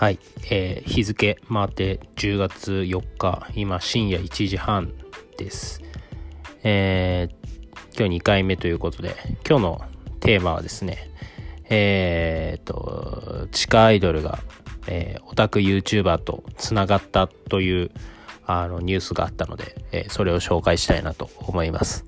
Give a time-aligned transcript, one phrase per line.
[0.00, 0.18] はい、
[0.50, 4.94] えー、日付回って10月4日、今深夜1時半
[5.36, 5.82] です。
[6.62, 9.14] えー、今日2回目ということで、
[9.46, 9.84] 今日の
[10.20, 11.10] テーマはですね、
[11.68, 14.38] えー、と、地下アイドルが、
[14.86, 17.90] えー、オタク YouTuber とつながったという
[18.46, 22.06] あのニュースがあったので、えー、それを紹介したいなと思います。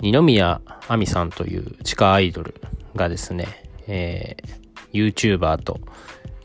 [0.00, 2.60] 二宮亜美さんという地下アイドル
[2.94, 3.46] がですね、
[3.86, 5.80] えー、YouTuber と、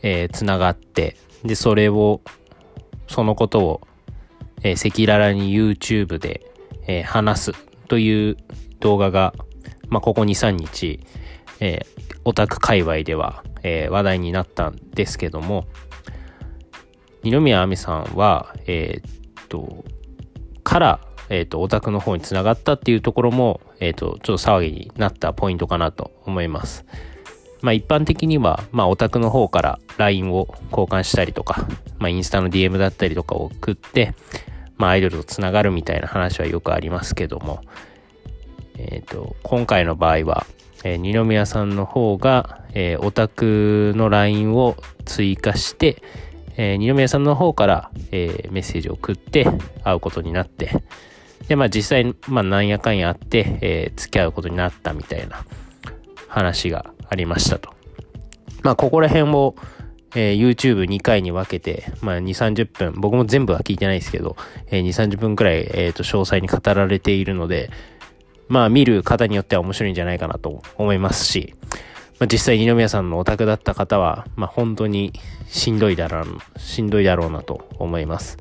[0.02, 2.20] えー、つながって、で、それを、
[3.08, 3.80] そのことを、
[4.62, 6.52] えー、赤裸々に YouTube で、
[6.86, 7.52] えー、話す
[7.88, 8.36] という
[8.80, 9.34] 動画が、
[9.88, 11.00] まあ、ここ2、3日、
[11.60, 15.66] えー、オタク界隈では、えー、話題になったんですけども、
[17.22, 19.84] 二宮亜美さんは、えー、っと、
[20.64, 26.84] から、えっ、と、オタクの方につながったっていうところも、えっ、と、ちょっと騒ぎになったポイントかなと思います。
[27.62, 31.66] まあ一般的には、まあオタクの方から LINE を交換したりとか、
[31.98, 34.14] まあインスタの DM だったりとかを送って、
[34.76, 37.62] まあアイドルとつながるみたいな話はよくありますけども、
[38.76, 40.46] えっ、ー、と、今回の場合は、
[40.84, 46.02] えー、二宮さんの方が、えー、オタクの LINE を追加して、
[46.56, 49.46] えー、二宮さんの方から、えー、メッセージを送って
[49.84, 50.82] 会うことになって、
[51.46, 55.44] で、まあ実際、まあなんやかんやあって、えー、付き合うことになったみたいな
[56.28, 57.74] 話がありましたと。
[58.62, 59.54] まあ、ここら辺を、
[60.14, 64.36] えー、YouTube2 回に分けて、まあ、2、30分、僕も全部は聞いてないですけど、
[64.68, 67.70] えー、2、30分くらい、えっ、ー、と、詳細に語られているので、
[68.48, 71.54] まあ、見る方によっては面白いんじゃないかなと思いますし、
[72.18, 75.12] まあ、実際二宮さんのお宅だった方は、まあ、本当に
[75.48, 78.38] しんどいだろう、しんどいだろうなと思います。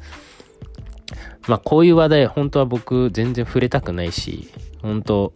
[1.47, 4.49] まあ、こういう話題、本当は僕全然触れたくないし、
[4.81, 5.33] 本当、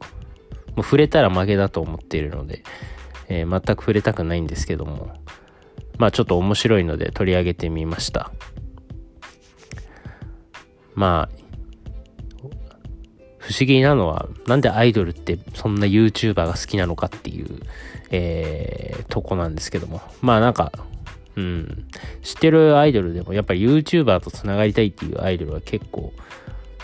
[0.76, 2.64] もう触れたら負けだと思っているので、
[3.28, 5.14] えー、全く触れたくないんですけども、
[5.98, 8.32] まあちょっと面白いので取り上げてみました。
[10.96, 11.46] まあ、
[13.38, 17.60] 不思議なのは、なんでアイドルってそんな YouTuber が好きなのかっていう、
[18.12, 20.02] えー、とこなんですけども。
[20.22, 20.72] まあなんか、
[21.36, 21.86] うん、
[22.24, 26.14] 知ってるアイドルでもやっぱり YouTuber と繋がりたいっていうアイドルは結構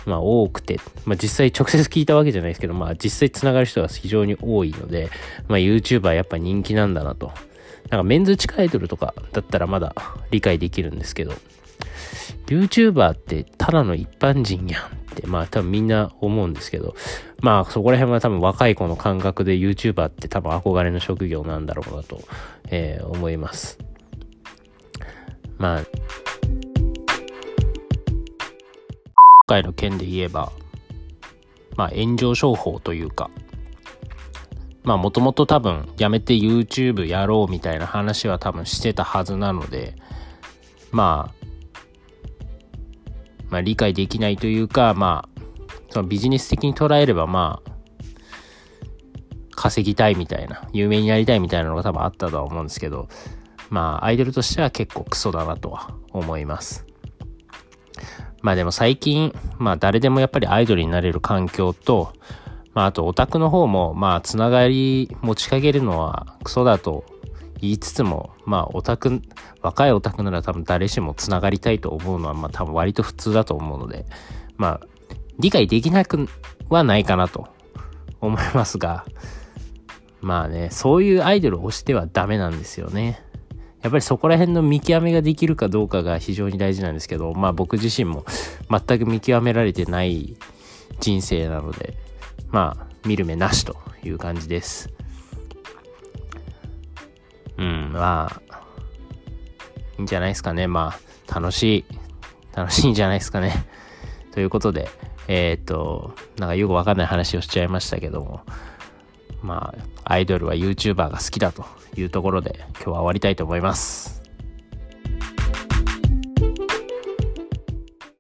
[0.06, 5.10] まあ多くて、まあ実際直接聞いたわけじゃないですけど、まあ実際繋がる人が非常に多いので、
[5.48, 7.32] まあ YouTuber やっぱ人気なんだなと。
[7.90, 9.94] なんかメンズ地下アイドルとかだったらまだ
[10.32, 11.34] 理解できるんですけど、
[12.48, 16.96] YouTuber ってただの一般人やんって、まあ多分みんな思うんですけど、
[17.42, 22.22] まあそこら辺は多分若い子の感覚で YouTuber って多分憧れの職業なんだろうなと、
[22.70, 23.78] えー、思います。
[25.58, 25.86] まあ、
[29.52, 30.52] 回の件で言えば、
[31.76, 33.30] まあ炎上商法というか、
[34.84, 39.96] まあもともと多分やめて YouTube やろうみたいな話は多分してたはずなので、
[40.92, 41.46] まあ、
[43.50, 45.44] まあ理解できないというか、まあ、
[45.90, 47.72] そのビジネス的に捉えればまあ、
[49.56, 53.10] 稼ぎたいみたいな、有名になりたいみたいなのが多分あったとは思うんですけど、
[53.70, 56.91] まあアイドルとしては結構クソだなとは思います。
[58.42, 62.14] まあでも最近、まあ誰でもやっぱりアイドルになれる環境と、
[62.74, 67.06] まああとオタクの方も、まあつながり持ちかけるのはクソだと
[67.60, 69.22] 言いつつも、まあオタク、
[69.62, 74.06] 若いオタクなら多分誰しもつながりたいと思うのは、まあ多分割と普通だと思うので、
[74.58, 74.88] まあ
[75.40, 76.28] 理解できなく
[76.70, 77.48] はないかなと
[78.22, 79.06] 思いますが、
[80.22, 83.24] まあね、そういうアイドルを推してはダメなんですよね。
[83.82, 88.26] やっぱりそこら辺の見極めができるかどうかが非常に大事なんですけど、まあ僕自身も
[88.70, 90.36] 全く見極められてない
[91.00, 91.96] 人生なので、
[92.50, 94.90] まあ見る目なしという感じです。
[97.58, 98.62] うん、まあ、
[99.98, 100.68] いいんじゃないですかね。
[100.68, 100.96] ま
[101.30, 101.86] あ、楽しい、
[102.56, 103.66] 楽しいんじゃないですかね。
[104.32, 104.90] ということで、
[105.28, 108.42] えっ、と、なんかよくわかんない話をしちゃいましたけども、
[109.42, 109.74] ま
[110.06, 111.66] あ、アイドルは YouTuber が好きだと
[111.96, 114.21] いうところで今日は終わりたいと思います。